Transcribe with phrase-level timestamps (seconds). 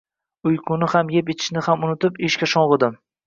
[0.51, 2.97] Uyquni ham, eb-ichishni ham unutib, ishga sho`ng`idim